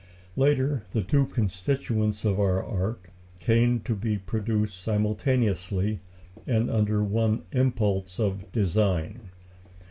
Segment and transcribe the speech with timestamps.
[0.35, 3.01] Later, the two constituents of our art
[3.39, 5.99] came to be produced simultaneously,
[6.47, 9.29] and under one impulse of design.